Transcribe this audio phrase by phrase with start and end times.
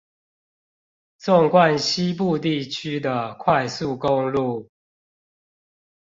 [1.19, 4.67] 縱貫西部地區的快速公路